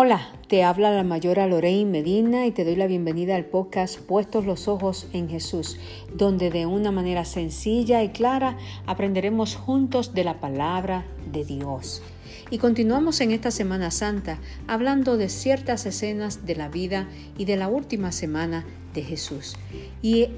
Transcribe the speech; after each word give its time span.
Hola, 0.00 0.28
te 0.46 0.62
habla 0.62 0.92
la 0.92 1.02
mayora 1.02 1.48
Lorraine 1.48 1.90
Medina 1.90 2.46
y 2.46 2.52
te 2.52 2.64
doy 2.64 2.76
la 2.76 2.86
bienvenida 2.86 3.34
al 3.34 3.46
podcast 3.46 3.98
Puestos 3.98 4.46
los 4.46 4.68
Ojos 4.68 5.08
en 5.12 5.28
Jesús, 5.28 5.76
donde 6.14 6.50
de 6.50 6.66
una 6.66 6.92
manera 6.92 7.24
sencilla 7.24 8.04
y 8.04 8.10
clara 8.10 8.56
aprenderemos 8.86 9.56
juntos 9.56 10.14
de 10.14 10.22
la 10.22 10.38
palabra 10.38 11.04
de 11.32 11.44
Dios. 11.44 12.00
Y 12.48 12.58
continuamos 12.58 13.20
en 13.20 13.32
esta 13.32 13.50
Semana 13.50 13.90
Santa 13.90 14.38
hablando 14.68 15.16
de 15.16 15.28
ciertas 15.28 15.84
escenas 15.84 16.46
de 16.46 16.54
la 16.54 16.68
vida 16.68 17.08
y 17.36 17.46
de 17.46 17.56
la 17.56 17.66
última 17.66 18.12
semana 18.12 18.64
de 18.94 19.02
Jesús. 19.02 19.56
Y 20.00 20.28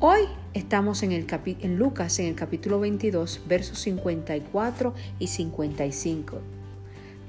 hoy 0.00 0.22
estamos 0.54 1.04
en, 1.04 1.12
el 1.12 1.24
en 1.60 1.78
Lucas 1.78 2.18
en 2.18 2.26
el 2.26 2.34
capítulo 2.34 2.80
22, 2.80 3.42
versos 3.46 3.78
54 3.78 4.92
y 5.20 5.28
55. 5.28 6.40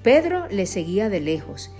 Pedro 0.05 0.47
le 0.51 0.67
seguía 0.67 1.09
de 1.09 1.19
lejos, 1.19 1.71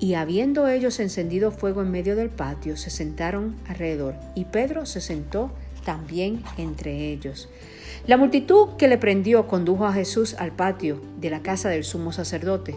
y 0.00 0.14
habiendo 0.14 0.66
ellos 0.66 0.98
encendido 0.98 1.52
fuego 1.52 1.82
en 1.82 1.90
medio 1.90 2.16
del 2.16 2.30
patio, 2.30 2.76
se 2.78 2.88
sentaron 2.88 3.54
alrededor, 3.68 4.14
y 4.34 4.46
Pedro 4.46 4.86
se 4.86 5.02
sentó 5.02 5.52
también 5.84 6.42
entre 6.56 7.12
ellos. 7.12 7.50
La 8.06 8.16
multitud 8.16 8.76
que 8.78 8.88
le 8.88 8.96
prendió 8.96 9.46
condujo 9.46 9.86
a 9.86 9.92
Jesús 9.92 10.34
al 10.38 10.52
patio 10.52 11.02
de 11.20 11.28
la 11.28 11.42
casa 11.42 11.68
del 11.68 11.84
sumo 11.84 12.12
sacerdote. 12.12 12.74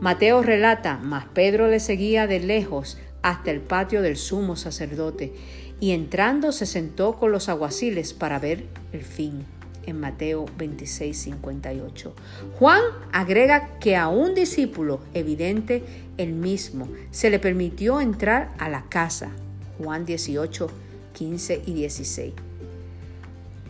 Mateo 0.00 0.42
relata, 0.42 0.98
mas 1.02 1.24
Pedro 1.32 1.68
le 1.68 1.80
seguía 1.80 2.26
de 2.26 2.40
lejos 2.40 2.98
hasta 3.22 3.50
el 3.50 3.60
patio 3.60 4.02
del 4.02 4.18
sumo 4.18 4.54
sacerdote, 4.54 5.32
y 5.80 5.92
entrando 5.92 6.52
se 6.52 6.66
sentó 6.66 7.14
con 7.14 7.32
los 7.32 7.48
aguaciles 7.48 8.12
para 8.12 8.38
ver 8.38 8.66
el 8.92 9.02
fin 9.02 9.44
en 9.88 10.00
Mateo 10.00 10.46
26, 10.58 11.16
58. 11.16 12.14
Juan 12.58 12.82
agrega 13.12 13.78
que 13.78 13.96
a 13.96 14.08
un 14.08 14.34
discípulo 14.34 15.00
evidente 15.14 15.82
el 16.18 16.32
mismo 16.32 16.88
se 17.10 17.30
le 17.30 17.38
permitió 17.38 18.00
entrar 18.00 18.54
a 18.58 18.68
la 18.68 18.84
casa. 18.88 19.30
Juan 19.78 20.04
18, 20.04 20.68
15 21.14 21.62
y 21.64 21.72
16. 21.72 22.34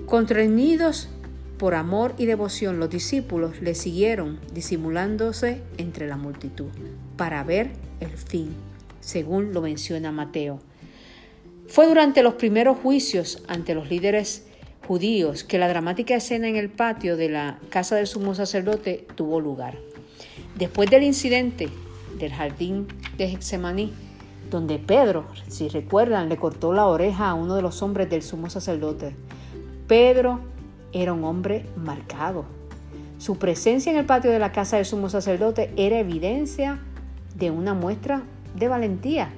Contrañidos 0.07 1.09
por 1.59 1.75
amor 1.75 2.15
y 2.19 2.27
devoción, 2.27 2.81
los 2.81 2.91
discípulos 2.91 3.61
le 3.61 3.75
siguieron 3.75 4.41
disimulándose 4.53 5.61
entre 5.77 6.07
la 6.07 6.17
multitud 6.17 6.71
para 7.17 7.45
ver 7.45 7.71
el 8.01 8.11
fin, 8.11 8.55
según 9.01 9.53
lo 9.53 9.61
menciona 9.61 10.11
Mateo. 10.11 10.61
Fue 11.69 11.87
durante 11.87 12.23
los 12.23 12.35
primeros 12.35 12.79
juicios 12.79 13.43
ante 13.47 13.75
los 13.75 13.91
líderes 13.91 14.48
judíos 14.89 15.45
que 15.45 15.59
la 15.59 15.69
dramática 15.69 16.15
escena 16.15 16.49
en 16.49 16.57
el 16.57 16.71
patio 16.71 17.19
de 17.19 17.29
la 17.29 17.59
casa 17.69 17.95
del 17.95 18.07
sumo 18.07 18.35
sacerdote 18.35 19.07
tuvo 19.17 19.39
lugar. 19.39 19.77
Después 20.57 20.89
del 20.89 21.03
incidente 21.03 21.69
del 22.19 22.33
jardín 22.33 22.89
de 23.19 23.29
Getsemaní, 23.29 23.93
donde 24.51 24.79
Pedro, 24.79 25.27
si 25.47 25.69
recuerdan, 25.69 26.31
le 26.31 26.39
cortó 26.39 26.73
la 26.73 26.87
oreja 26.87 27.29
a 27.29 27.35
uno 27.35 27.55
de 27.55 27.61
los 27.61 27.83
hombres 27.83 28.09
del 28.09 28.23
sumo 28.23 28.49
sacerdote. 28.49 29.15
Pedro 29.87 30.41
era 30.95 31.13
un 31.13 31.23
hombre 31.25 31.67
marcado. 31.77 32.47
Su 33.19 33.37
presencia 33.37 33.93
en 33.93 33.99
el 33.99 34.07
patio 34.07 34.31
de 34.31 34.39
la 34.39 34.53
casa 34.53 34.77
del 34.77 34.87
sumo 34.87 35.11
sacerdote 35.11 35.71
era 35.77 35.99
evidencia 35.99 36.79
de 37.35 37.51
una 37.51 37.75
muestra 37.75 38.23
de 38.55 38.69
valentía. 38.69 39.29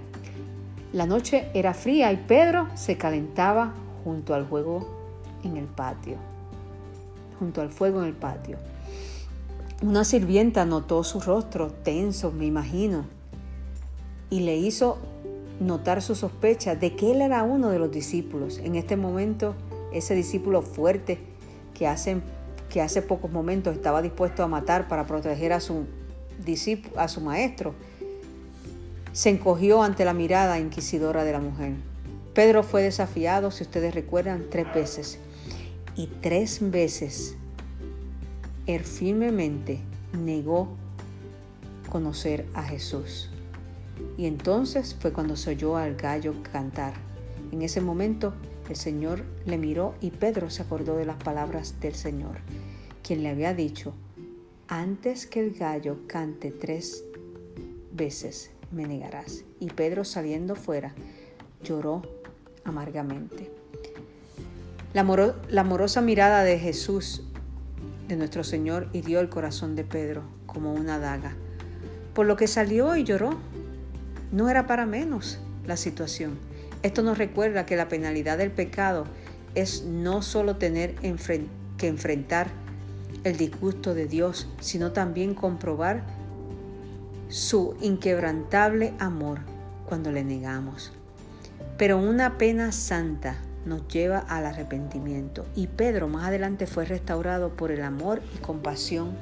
La 0.93 1.07
noche 1.07 1.49
era 1.55 1.75
fría 1.75 2.13
y 2.13 2.19
Pedro 2.19 2.69
se 2.77 2.97
calentaba 2.97 3.75
junto 4.05 4.33
al 4.33 4.47
juego 4.47 5.00
en 5.45 5.57
el 5.57 5.67
patio, 5.67 6.17
junto 7.39 7.61
al 7.61 7.71
fuego 7.71 8.01
en 8.01 8.09
el 8.09 8.15
patio. 8.15 8.59
Una 9.83 10.05
sirvienta 10.05 10.67
notó 10.67 11.03
su 11.05 11.21
rostro 11.21 11.71
tenso, 11.71 12.33
me 12.33 12.45
imagino, 12.45 13.07
y 14.29 14.41
le 14.41 14.57
hizo 14.57 14.99
notar 15.59 16.03
su 16.03 16.15
sospecha 16.15 16.75
de 16.77 16.95
que 16.97 17.13
él 17.13 17.23
era 17.23 17.43
uno 17.43 17.71
de 17.71 17.79
los 17.79 17.91
discípulos. 17.91 18.59
En 18.59 18.75
este 18.75 18.97
momento, 18.97 19.55
ese 19.93 20.15
discípulo 20.15 20.63
fuerte 20.63 21.19
que 21.75 21.87
hace, 21.87 22.21
que 22.69 22.83
hace 22.83 23.01
pocos 23.01 23.31
momentos 23.31 23.75
estaba 23.75 24.03
dispuesto 24.03 24.43
a 24.43 24.49
matar 24.49 24.87
para 24.87 25.07
proteger 25.07 25.53
a 25.55 25.61
su, 25.61 25.87
a 26.97 27.09
su 27.09 27.21
maestro, 27.23 27.75
se 29.13 29.31
encogió 29.31 29.83
ante 29.83 30.05
la 30.05 30.13
mirada 30.13 30.59
inquisidora 30.59 31.25
de 31.25 31.33
la 31.33 31.41
mujer. 31.41 31.73
Pedro 32.35 32.63
fue 32.63 32.83
desafiado, 32.83 33.51
si 33.51 33.65
ustedes 33.65 33.95
recuerdan, 33.95 34.45
tres 34.51 34.73
veces 34.73 35.19
y 35.97 36.07
tres 36.21 36.59
veces 36.71 37.37
él 38.67 38.85
firmemente 38.85 39.81
negó 40.13 40.69
conocer 41.91 42.47
a 42.55 42.63
Jesús. 42.63 43.31
Y 44.17 44.27
entonces 44.27 44.95
fue 44.99 45.13
cuando 45.13 45.37
se 45.37 45.51
oyó 45.51 45.77
al 45.77 45.97
gallo 45.97 46.35
cantar. 46.53 46.95
En 47.53 47.63
ese 47.63 47.81
momento 47.81 48.33
el 48.69 48.77
Señor 48.77 49.25
le 49.45 49.59
miró 49.59 49.95
y 50.01 50.11
Pedro 50.11 50.51
se 50.51 50.63
acordó 50.63 50.97
de 50.97 51.05
las 51.05 51.17
palabras 51.17 51.81
del 51.81 51.95
Señor, 51.95 52.39
quien 53.03 53.23
le 53.23 53.31
había 53.31 53.55
dicho, 53.55 53.93
antes 54.69 55.27
que 55.27 55.41
el 55.41 55.53
gallo 55.53 56.07
cante 56.07 56.53
tres 56.53 57.05
veces, 57.93 58.53
me 58.71 58.87
negarás. 58.87 59.45
Y 59.59 59.71
Pedro 59.71 60.05
saliendo 60.05 60.55
fuera 60.55 60.95
lloró 61.65 62.03
amargamente. 62.65 63.60
La, 64.93 65.03
amorosa 65.03 66.01
mirada 66.01 66.43
de 66.43 66.59
Jesús, 66.59 67.23
de 68.09 68.17
nuestro 68.17 68.43
Señor, 68.43 68.89
hirió 68.93 69.21
el 69.21 69.29
corazón 69.29 69.77
de 69.77 69.85
Pedro 69.85 70.25
como 70.47 70.75
una 70.75 70.99
daga, 70.99 71.37
por 72.13 72.27
lo 72.27 72.35
que 72.37 72.49
salió 72.49 72.97
y 72.97 73.05
lloró. 73.05 73.39
No 74.33 74.49
era 74.49 74.67
para 74.67 74.87
menos 74.87 75.39
la 75.65 75.77
situación. 75.77 76.39
Esto 76.83 77.03
nos 77.03 77.19
recuerda 77.19 77.67
que 77.67 77.77
la 77.77 77.89
penalidad 77.89 78.39
del 78.39 78.51
pecado 78.51 79.05
es 79.55 79.85
no 79.85 80.23
solo 80.23 80.57
tener 80.57 80.97
que 80.97 81.87
enfrentar 81.87 82.49
el 83.23 83.37
disgusto 83.37 83.95
de 83.95 84.07
Dios, 84.07 84.49
sino 84.61 84.91
también 84.91 85.35
comprobar 85.35 86.03
su 87.29 87.77
inquebrantable 87.81 88.93
amor 88.99 89.39
cuando 89.87 90.11
le 90.11 90.25
negamos. 90.25 90.93
Pero 91.79 91.97
una 91.99 92.39
pena 92.39 92.73
santa 92.73 93.37
nos 93.65 93.87
lleva 93.89 94.19
al 94.19 94.47
arrepentimiento. 94.47 95.45
Y 95.55 95.67
Pedro 95.67 96.09
más 96.09 96.27
adelante 96.27 96.67
fue 96.67 96.85
restaurado 96.85 97.51
por 97.57 97.71
el 97.71 97.83
amor 97.83 98.23
y 98.35 98.39
compasión 98.39 99.17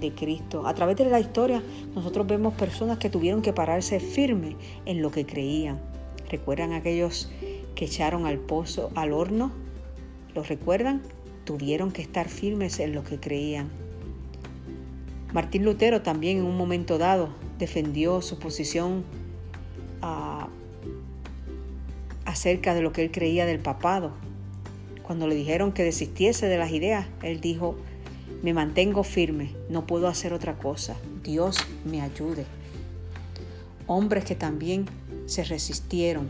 de 0.00 0.12
Cristo. 0.14 0.66
A 0.66 0.74
través 0.74 0.96
de 0.96 1.06
la 1.06 1.20
historia 1.20 1.62
nosotros 1.94 2.26
vemos 2.26 2.54
personas 2.54 2.98
que 2.98 3.10
tuvieron 3.10 3.42
que 3.42 3.52
pararse 3.52 4.00
firme 4.00 4.56
en 4.86 5.02
lo 5.02 5.10
que 5.10 5.26
creían. 5.26 5.80
¿Recuerdan 6.30 6.72
aquellos 6.72 7.30
que 7.74 7.86
echaron 7.86 8.26
al 8.26 8.38
pozo, 8.38 8.90
al 8.94 9.12
horno? 9.12 9.50
¿Los 10.34 10.48
recuerdan? 10.48 11.02
Tuvieron 11.44 11.90
que 11.90 12.02
estar 12.02 12.28
firmes 12.28 12.78
en 12.80 12.94
lo 12.94 13.02
que 13.02 13.18
creían. 13.18 13.70
Martín 15.32 15.64
Lutero 15.64 16.02
también 16.02 16.38
en 16.38 16.44
un 16.44 16.56
momento 16.56 16.98
dado 16.98 17.28
defendió 17.58 18.22
su 18.22 18.38
posición 18.38 19.04
a 20.00 20.48
acerca 22.28 22.74
de 22.74 22.82
lo 22.82 22.92
que 22.92 23.02
él 23.02 23.10
creía 23.10 23.46
del 23.46 23.58
papado. 23.58 24.12
Cuando 25.02 25.26
le 25.26 25.34
dijeron 25.34 25.72
que 25.72 25.82
desistiese 25.82 26.46
de 26.46 26.58
las 26.58 26.70
ideas, 26.72 27.06
él 27.22 27.40
dijo, 27.40 27.74
me 28.42 28.52
mantengo 28.52 29.02
firme, 29.02 29.54
no 29.70 29.86
puedo 29.86 30.08
hacer 30.08 30.34
otra 30.34 30.58
cosa, 30.58 30.96
Dios 31.24 31.56
me 31.86 32.02
ayude. 32.02 32.44
Hombres 33.86 34.26
que 34.26 34.34
también 34.34 34.84
se 35.24 35.42
resistieron. 35.42 36.28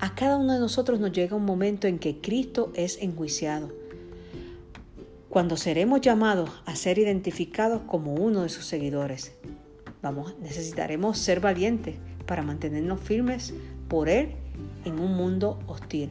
A 0.00 0.16
cada 0.16 0.38
uno 0.38 0.54
de 0.54 0.58
nosotros 0.58 0.98
nos 0.98 1.12
llega 1.12 1.36
un 1.36 1.44
momento 1.44 1.86
en 1.86 2.00
que 2.00 2.20
Cristo 2.20 2.72
es 2.74 2.98
enjuiciado, 3.00 3.72
cuando 5.28 5.56
seremos 5.56 6.00
llamados 6.00 6.50
a 6.66 6.74
ser 6.74 6.98
identificados 6.98 7.82
como 7.86 8.14
uno 8.14 8.42
de 8.42 8.48
sus 8.48 8.64
seguidores. 8.64 9.34
Vamos, 10.02 10.34
necesitaremos 10.40 11.16
ser 11.16 11.38
valientes 11.38 11.94
para 12.26 12.42
mantenernos 12.42 13.00
firmes 13.00 13.54
por 13.88 14.08
Él 14.08 14.34
en 14.84 14.98
un 15.00 15.14
mundo 15.14 15.58
hostil. 15.66 16.10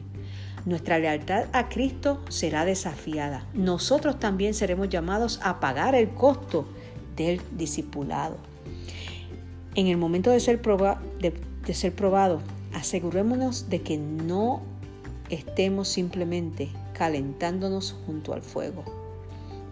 Nuestra 0.64 0.98
lealtad 0.98 1.46
a 1.52 1.68
Cristo 1.68 2.20
será 2.28 2.64
desafiada. 2.64 3.46
Nosotros 3.54 4.18
también 4.18 4.54
seremos 4.54 4.88
llamados 4.88 5.40
a 5.42 5.60
pagar 5.60 5.94
el 5.94 6.10
costo 6.10 6.66
del 7.16 7.40
discipulado. 7.56 8.36
En 9.74 9.86
el 9.86 9.96
momento 9.96 10.30
de 10.30 10.40
ser, 10.40 10.60
probado, 10.60 12.40
asegurémonos 12.74 13.70
de 13.70 13.80
que 13.82 13.96
no 13.96 14.62
estemos 15.30 15.88
simplemente 15.88 16.68
calentándonos 16.94 17.94
junto 18.06 18.32
al 18.32 18.42
fuego. 18.42 18.84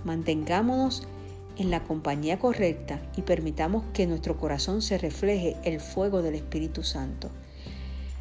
Mantengámonos 0.04 1.08
en 1.58 1.70
la 1.70 1.82
compañía 1.82 2.38
correcta 2.38 3.00
y 3.16 3.22
permitamos 3.22 3.82
que 3.92 4.06
nuestro 4.06 4.36
corazón 4.36 4.80
se 4.80 4.98
refleje 4.98 5.56
el 5.64 5.80
fuego 5.80 6.22
del 6.22 6.36
Espíritu 6.36 6.82
Santo. 6.82 7.30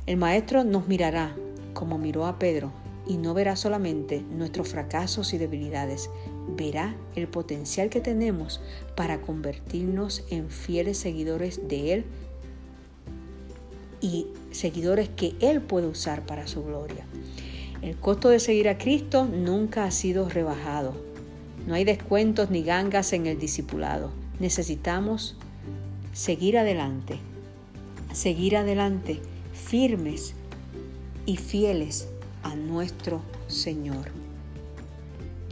El 0.05 0.17
Maestro 0.17 0.63
nos 0.63 0.87
mirará 0.87 1.35
como 1.73 1.97
miró 1.97 2.27
a 2.27 2.37
Pedro 2.37 2.71
y 3.07 3.17
no 3.17 3.33
verá 3.33 3.55
solamente 3.55 4.21
nuestros 4.21 4.69
fracasos 4.69 5.33
y 5.33 5.37
debilidades, 5.37 6.09
verá 6.47 6.95
el 7.15 7.27
potencial 7.27 7.89
que 7.89 8.01
tenemos 8.01 8.61
para 8.95 9.21
convertirnos 9.21 10.23
en 10.29 10.49
fieles 10.49 10.97
seguidores 10.97 11.67
de 11.67 11.93
Él 11.93 12.05
y 13.99 14.27
seguidores 14.51 15.09
que 15.09 15.35
Él 15.39 15.61
puede 15.61 15.87
usar 15.87 16.25
para 16.25 16.47
su 16.47 16.63
gloria. 16.63 17.05
El 17.81 17.95
costo 17.95 18.29
de 18.29 18.39
seguir 18.39 18.69
a 18.69 18.77
Cristo 18.77 19.25
nunca 19.25 19.85
ha 19.85 19.91
sido 19.91 20.29
rebajado. 20.29 20.93
No 21.67 21.73
hay 21.73 21.83
descuentos 21.83 22.51
ni 22.51 22.63
gangas 22.63 23.11
en 23.13 23.25
el 23.25 23.39
discipulado. 23.39 24.11
Necesitamos 24.39 25.35
seguir 26.13 26.57
adelante, 26.59 27.17
seguir 28.13 28.55
adelante 28.57 29.19
firmes 29.65 30.33
y 31.25 31.37
fieles 31.37 32.07
a 32.43 32.55
nuestro 32.55 33.21
Señor. 33.47 34.11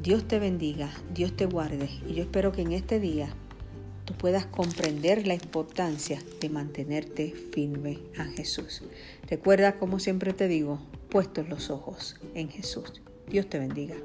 Dios 0.02 0.28
te 0.28 0.38
bendiga, 0.38 0.92
Dios 1.14 1.36
te 1.36 1.46
guarde 1.46 1.90
y 2.08 2.14
yo 2.14 2.24
espero 2.24 2.52
que 2.52 2.62
en 2.62 2.74
este 2.74 3.00
día 3.00 3.30
tú 4.06 4.14
puedas 4.14 4.46
comprender 4.46 5.26
la 5.26 5.34
importancia 5.34 6.22
de 6.40 6.50
mantenerte 6.50 7.34
firme 7.52 8.00
a 8.18 8.26
Jesús. 8.26 8.84
Recuerda, 9.28 9.80
como 9.80 10.00
siempre 10.00 10.34
te 10.34 10.48
digo, 10.48 10.80
puestos 11.10 11.50
los 11.50 11.70
ojos 11.70 12.18
en 12.36 12.50
Jesús. 12.50 13.02
Dios 13.28 13.50
te 13.50 13.58
bendiga. 13.58 13.96